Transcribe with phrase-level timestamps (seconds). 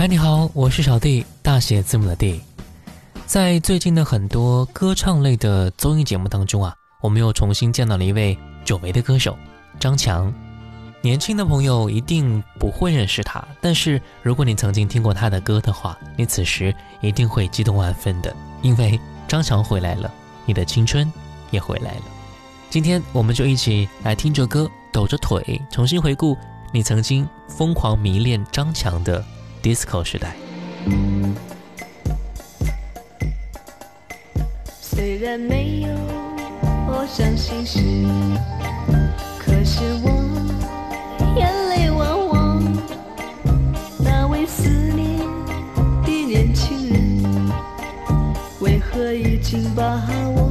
[0.00, 2.40] 嗨，你好，我是小弟，大写字母的弟。
[3.26, 8.34] 在最近的很多歌唱类的综艺节目当中啊，我们又重新见到了一位
[8.64, 9.36] 久违的歌手
[9.78, 10.32] 张强。
[11.02, 20.10] 年轻的朋友一定不会认识他，但是如果你曾经听过他的歌的话，你此时一定会激动万分的，因为张强回来了，
[20.46, 21.12] 你的青春
[21.50, 22.02] 也回来了。
[22.70, 26.34] 今天我们就一起来听着歌，抖着腿，重新回顾
[26.72, 29.22] 你曾经疯狂迷恋张强的。
[29.62, 30.34] Disco 时代。
[34.80, 35.88] 虽然没有
[36.88, 37.78] 我伤心事，
[39.38, 40.10] 可是我
[41.36, 42.62] 眼泪汪汪。
[43.98, 45.18] 那位思念
[46.04, 47.52] 的年轻人，
[48.60, 50.02] 为何已经把
[50.34, 50.49] 我？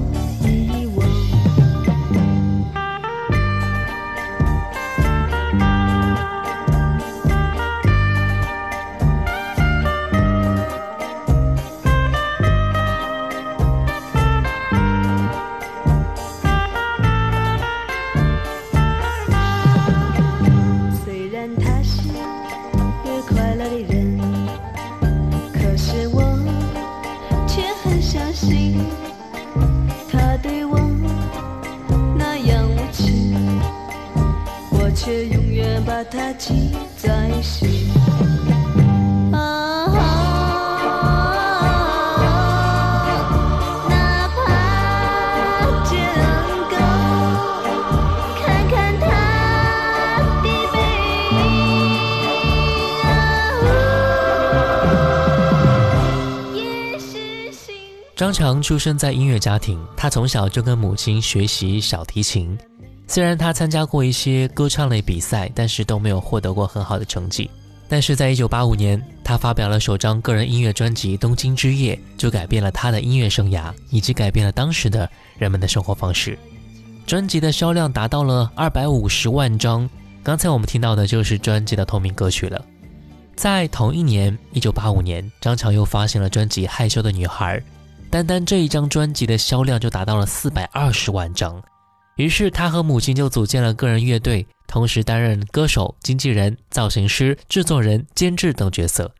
[58.19, 62.57] 张强出生在音乐家庭，他从小就跟母亲学习小提琴。
[63.07, 67.49] 虽然他参加过一些歌唱类比赛，但是都没有获得过很好的成绩。
[67.87, 76.37] 但是在一九八五年，他发表了首张个人音乐专辑《东京之夜》，就改变了他的音乐生涯，以及改变了当时的人们的生活方式。
[77.07, 79.89] 专辑的销量达到了二百五十万张。
[80.21, 82.61] 刚才我们听到的就是专辑的同名歌曲了。
[83.37, 87.57] 在同一年，一九八五年，张强又发行了专辑《害羞的女孩》，
[88.11, 91.61] 单单这一张专辑的销量就达到了四百二十万张。
[92.15, 99.11] 于是他和母亲就组建了个人乐队，同时担任歌手、经纪人、造型师、制作人、监制等角色。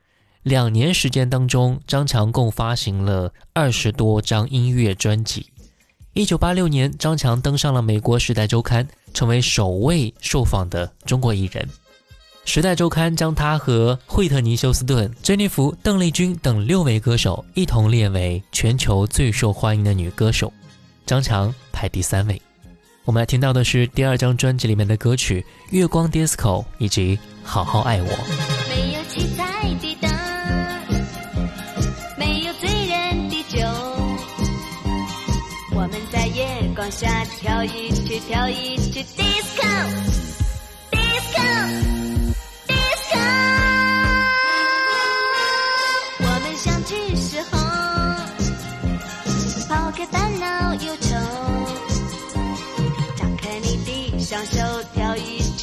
[0.41, 5.45] 两年时间当中，张强共发行了二十多张音乐专辑。
[6.13, 8.83] 一九八六年，张强登上了美国《时代周刊》，
[9.13, 11.63] 成为首位受访的中国艺人。
[12.50, 20.51] 《时代周刊》将他和惠特尼·休斯顿、珍妮弗·邓丽君等六位歌手一同列为全球最受欢迎的女歌手，
[21.06, 22.42] 张强排第三位。
[23.06, 28.07] 我们来听到的是第二张专辑里面的歌曲《月光 DISCO》以及《好好爱我》。
[28.68, 30.10] 没有七彩的灯，
[32.18, 33.60] 没有醉人的酒，
[35.75, 36.44] 我们在月
[36.75, 41.99] 光下跳一曲，跳一曲 disco，disco，disco。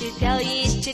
[0.07, 0.93] 一曲，跳一曲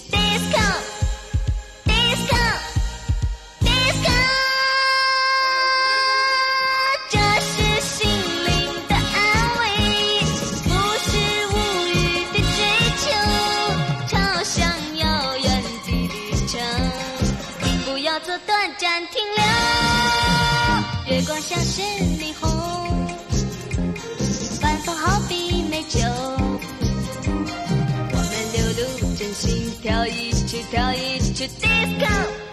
[30.95, 32.52] 一曲，跳一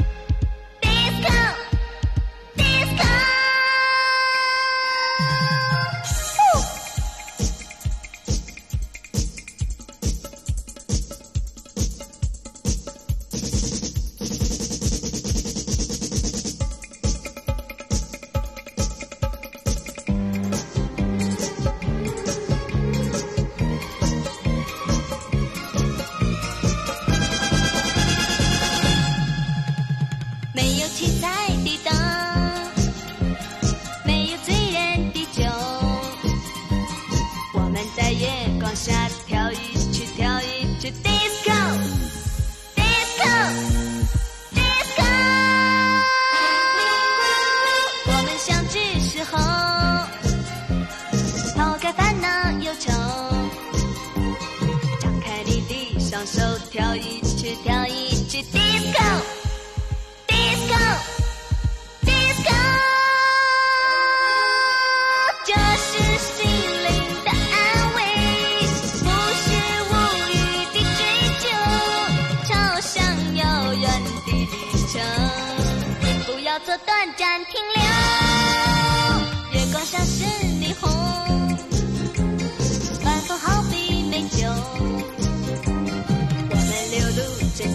[31.29, 31.98] 有七彩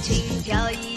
[0.05, 0.94] 轻飘逸。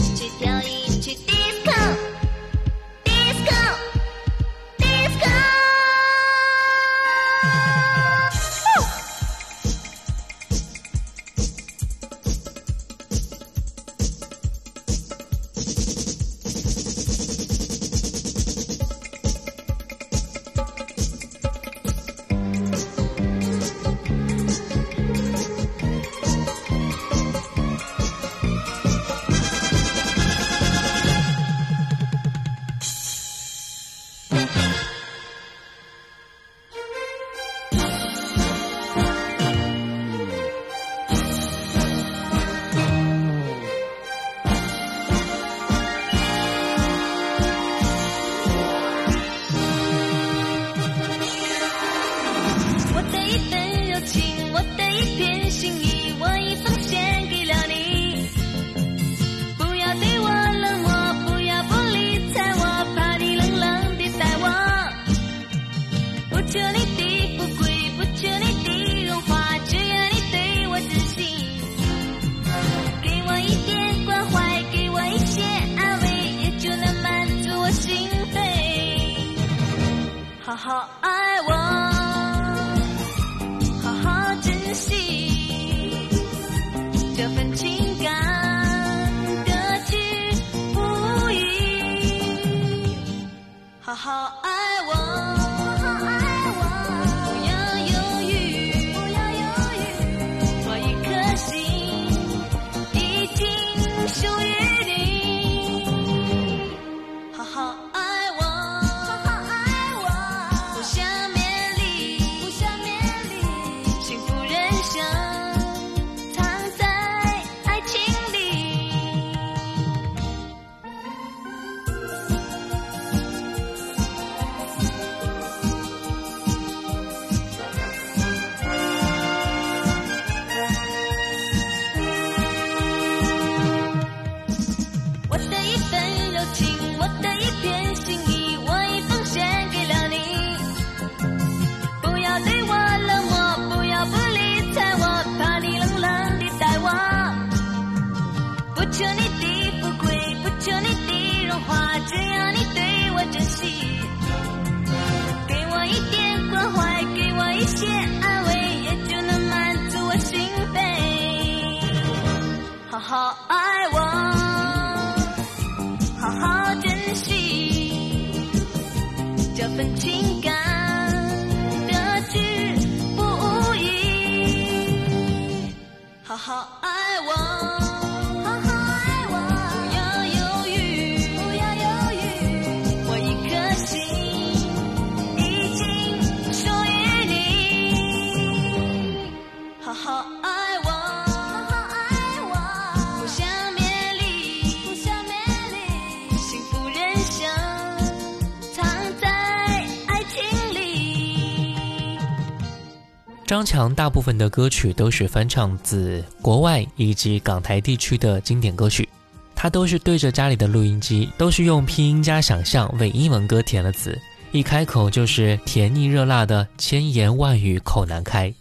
[203.57, 209.09] 张强大部分的歌曲都是翻唱自国外以及港台地区的经典歌曲，
[209.55, 214.15] 他都是对着家里的录音机，都是用拼音加想象为英文歌填了词，
[214.51, 218.53] 一开口就是甜腻热辣的千言万语口难开。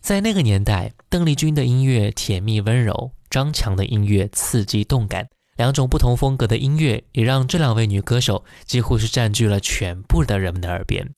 [0.00, 5.24] 在那个年代，邓丽君的音乐甜蜜温柔，张强的音乐刺激动感，
[5.56, 11.08] 两种不同风格的音乐也让这两位女歌手几乎是占据了全部的人们的耳边。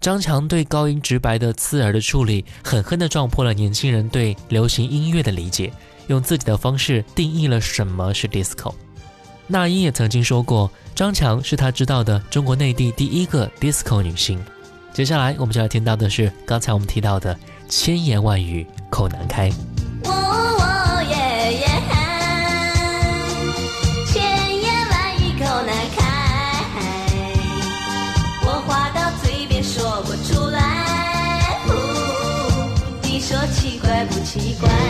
[0.00, 5.70] 张强对高音直白的刺耳的处理，狠狠地撞破了年轻人对流行音乐的理解，
[6.06, 8.72] 用自己的方式定义了什么是 disco。
[9.46, 14.42] 那英也曾经说过，张强是他知道的中国内地第一个 disco 女星。
[14.94, 17.38] 接下来我们就要听到的是刚才我们提到的
[17.68, 19.52] 千言万语口难开。
[34.60, 34.89] 不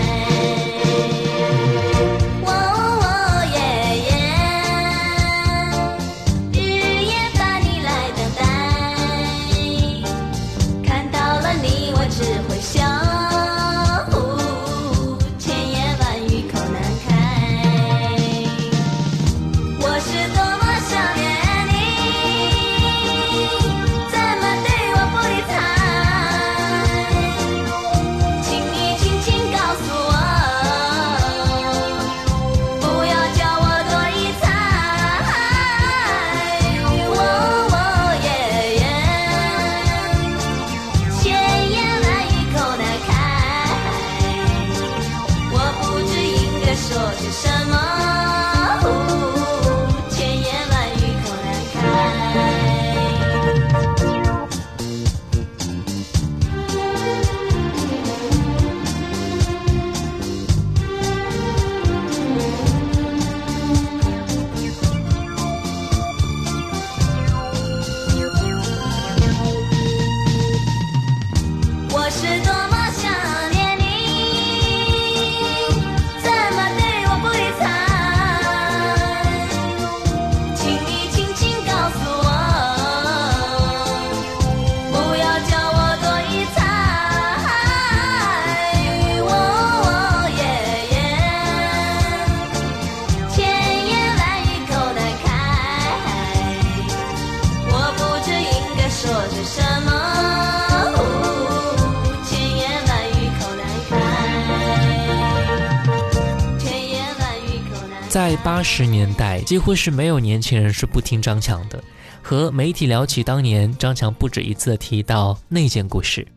[108.61, 111.83] 八十年代，几乎是没有年轻人是不听张强的。
[112.21, 116.29] 和媒体聊起当年，张强不止一次提到那件故事。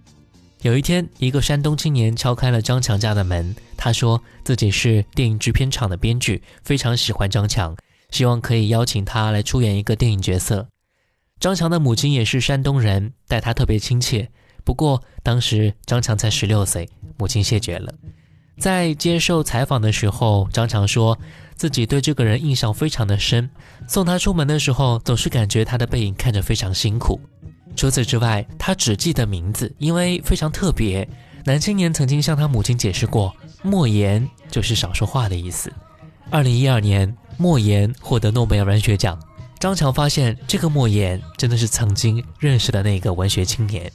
[0.62, 7.76] 有一天，一个山东青年敲开了张强家的门，他说自己是电影制片厂的编剧，非常喜欢张强，
[8.12, 10.66] 希望可以邀请他来出演一个电影角色。
[11.42, 14.30] 张强的母亲也是山东人，待他特别亲切。
[14.64, 16.88] 不过当时张强才十六岁，
[17.18, 17.94] 母亲谢绝了。
[18.60, 21.18] 在接受采访的时候，张强说
[21.56, 23.50] 自己对这个人印象非常的深，
[23.88, 27.20] 送他出门的时候总是感觉他的背影看着非常辛苦。
[27.76, 31.08] 除此之外，他只记得名字，因为非常特别。
[31.46, 35.74] 男青年曾经向他母亲解释过，莫言就是少说话的意思。
[36.30, 39.20] 二零一二年，莫言获得诺贝尔文学奖，
[39.60, 43.92] 张强发现这个莫言真的是曾经认识的那个文学青年，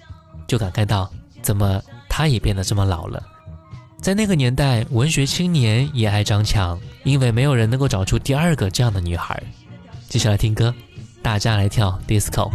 [0.46, 1.10] 就感慨到
[1.40, 3.22] 怎么他也变得这么老了。
[4.00, 9.42] 在那个年代，文学青年也爱张强，因为没有人能够找出第二个这样的女孩。
[10.08, 10.72] 接下来听歌，
[11.20, 12.48] 大家来跳 disco。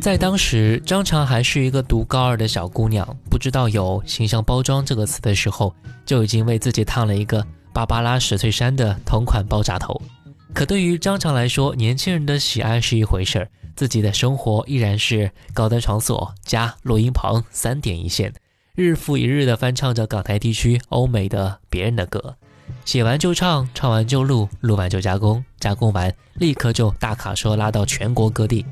[0.00, 5.74] 在当时，张常还是一个读高二的小姑娘，不知道有形象包装这个词的时候，
[6.06, 10.00] 就已经为自己烫了一个芭芭拉史翠珊的同款爆炸头。
[10.54, 18.34] 可对于张常来说，年轻人的喜爱是一回事儿，自己的生活依然是高端场所加录音棚三点一线，
[18.74, 22.34] 日复一日的翻唱着港台地区欧美的别人的歌，
[22.84, 28.66] 写完就唱，唱完就录，录完就加工，加工完立刻就大卡车拉到全国各地。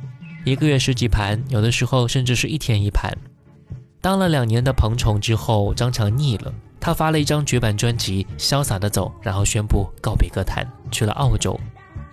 [0.45, 3.17] 一个月十几盘，有的时候甚至是一天一盘。
[4.01, 11.57] 当了两年的彭宠之后，张强腻了，他发了一张绝版专辑《潇洒的走》，然后宣布告别歌坛，去了澳洲。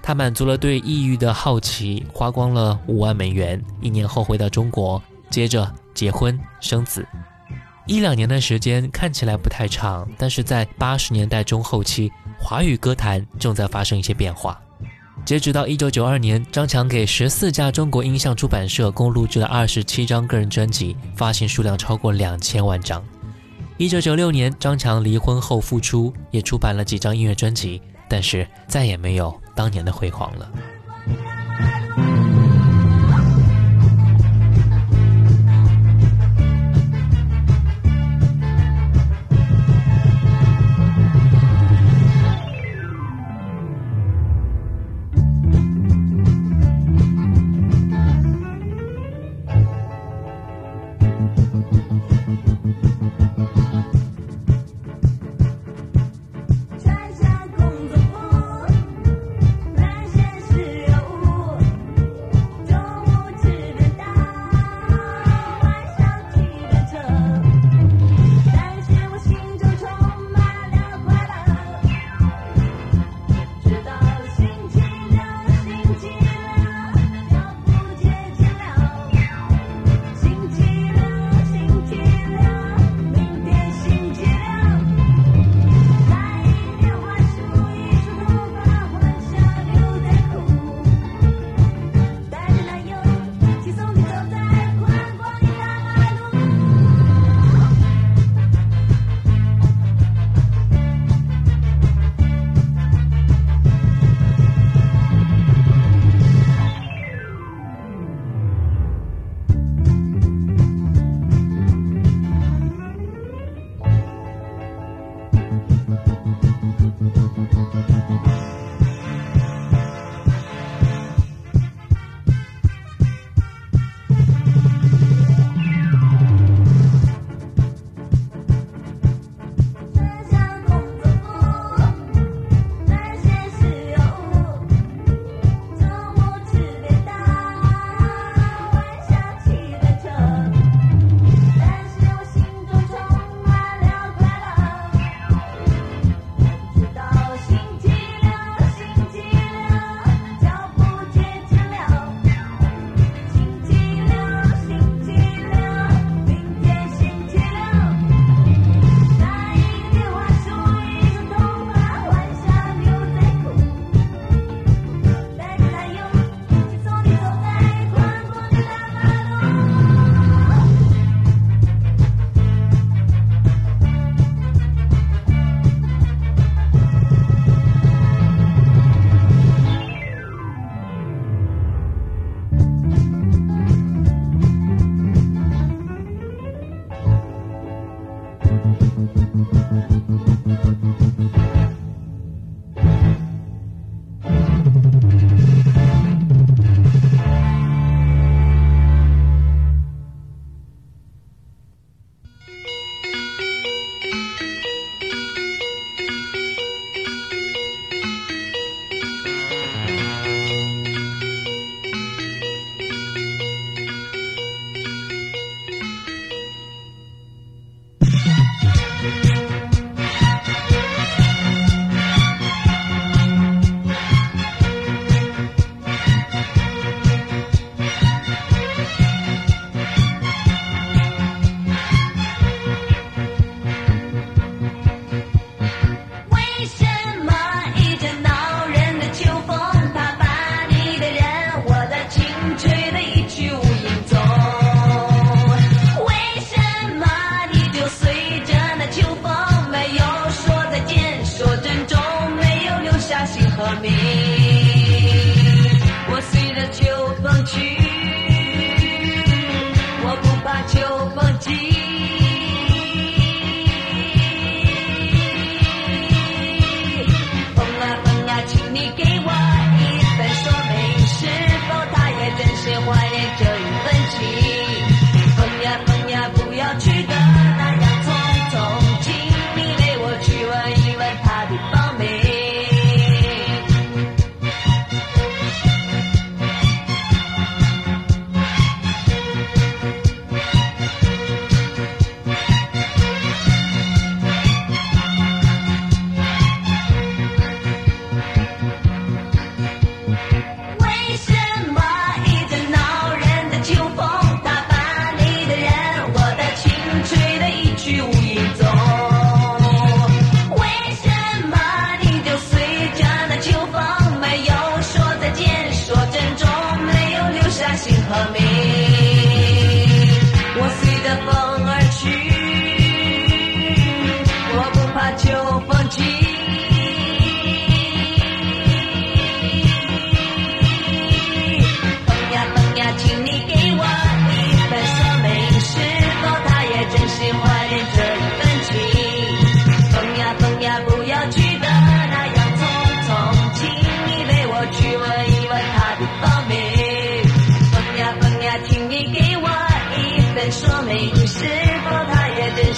[0.06, 3.60] 他满足了对异域的好奇，花光了五万美元。
[3.80, 7.08] 一年后回到中国，接着结婚生子。
[7.88, 14.60] 一两年的时间看起来不太长，但是在八十年代中后期，华语歌坛正在发生一些变化。
[15.24, 23.02] 截止到一九九二年，张强给十四家中国音像出版社共录制了二十七张个人专辑，发行数量超过两千万张。
[23.78, 30.50] 一九九六年，张强离婚后复出，也出版了几张音乐专辑，但是再也没有当年的辉煌了。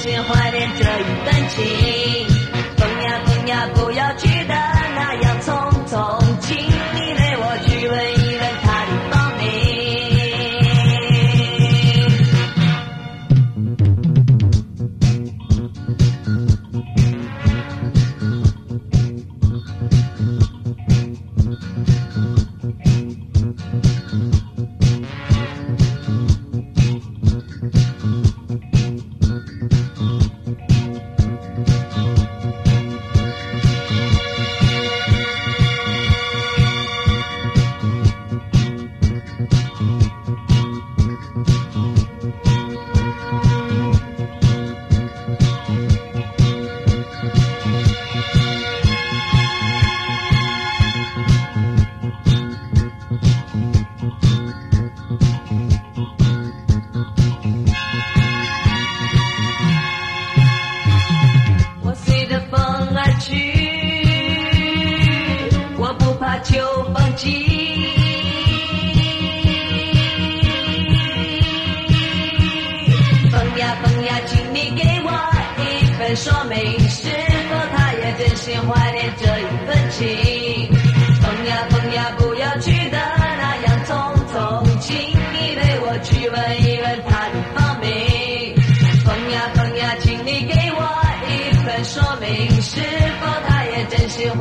[0.05, 2.34] 也真心怀念这一份情？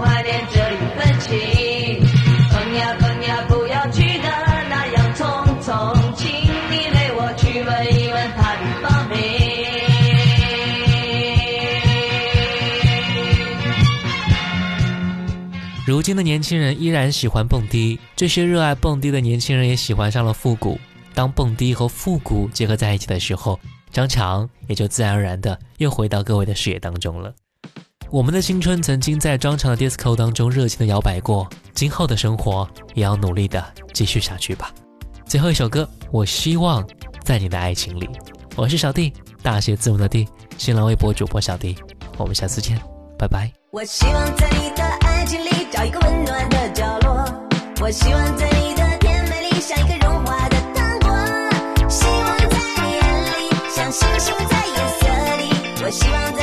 [0.05, 1.31] 怀念这一份情？
[2.51, 4.29] 风呀风呀，不要去的
[4.69, 5.23] 那样匆
[5.63, 5.73] 匆，
[15.87, 20.81] 如今的年轻人依然喜欢蹦迪，这些热爱蹦迪的年轻人也喜欢上了复古。
[21.13, 27.33] 当蹦迪和复古结合在一起的时候，张强也就自然而然的又回到各位的视野当中了。
[28.11, 34.71] 我们的青春曾经在张强的 disco 当中热情的摇摆过，今后的生活也要努力的继续下去吧。
[35.27, 36.87] 最后一首歌，我希望
[37.25, 38.09] 在你的爱情里。
[38.55, 39.13] 我是小弟，
[39.43, 41.77] 大写字母的弟，新浪微博主播小弟。
[42.17, 42.81] 我们下次见，
[43.19, 43.51] 拜拜。
[43.73, 47.25] 我希望在你的爱情里找一个温暖的角落，
[47.81, 55.51] 我希望在你的甜美里像一个融化的糖果，希望在你眼里像星星在夜色里，
[55.85, 56.34] 我希望